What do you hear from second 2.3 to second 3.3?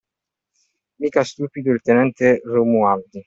Romualdi!